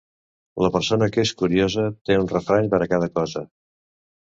[0.65, 3.51] La persona que és curiosa té un refrany per a cada cosa.